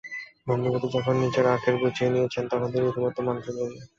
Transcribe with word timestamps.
ভগ্নিপতি 0.47 0.87
যখন 0.95 1.15
নিজের 1.23 1.45
আখের 1.47 1.75
গুছিয়ে 1.81 2.13
নিয়েছেন, 2.13 2.43
তখন 2.51 2.67
তিনি 2.67 2.85
রীতিমতো 2.85 3.19
মানসিক 3.27 3.55
রোগী। 3.57 3.79